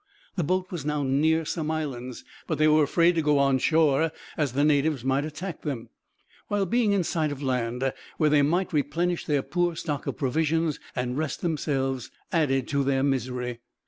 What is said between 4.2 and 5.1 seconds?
as the natives